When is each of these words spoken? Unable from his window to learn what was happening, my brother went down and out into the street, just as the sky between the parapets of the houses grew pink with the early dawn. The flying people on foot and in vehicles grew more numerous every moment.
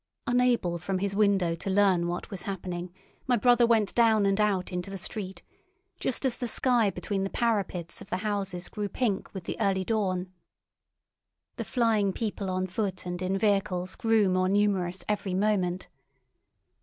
Unable 0.25 0.79
from 0.79 0.97
his 0.97 1.15
window 1.15 1.53
to 1.53 1.69
learn 1.69 2.07
what 2.07 2.31
was 2.31 2.41
happening, 2.41 2.91
my 3.27 3.37
brother 3.37 3.67
went 3.67 3.93
down 3.93 4.25
and 4.25 4.41
out 4.41 4.71
into 4.71 4.89
the 4.89 4.97
street, 4.97 5.43
just 5.99 6.25
as 6.25 6.37
the 6.37 6.47
sky 6.47 6.89
between 6.89 7.23
the 7.23 7.29
parapets 7.29 8.01
of 8.01 8.09
the 8.09 8.17
houses 8.25 8.67
grew 8.67 8.89
pink 8.89 9.31
with 9.31 9.43
the 9.43 9.59
early 9.59 9.83
dawn. 9.83 10.33
The 11.57 11.65
flying 11.65 12.13
people 12.13 12.49
on 12.49 12.65
foot 12.65 13.05
and 13.05 13.21
in 13.21 13.37
vehicles 13.37 13.95
grew 13.95 14.27
more 14.27 14.49
numerous 14.49 15.05
every 15.07 15.35
moment. 15.35 15.87